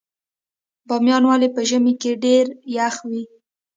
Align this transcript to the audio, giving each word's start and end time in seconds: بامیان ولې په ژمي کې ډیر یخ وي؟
بامیان 0.87 1.23
ولې 1.25 1.47
په 1.55 1.61
ژمي 1.69 1.93
کې 2.01 2.11
ډیر 2.23 2.45
یخ 2.75 2.95
وي؟ 3.09 3.23